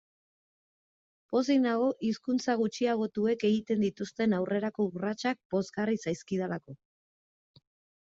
[1.35, 6.81] Pozik nago hizkuntza gutxiagotuek egiten dituzten aurrerako urratsak pozgarri zaizkidalako.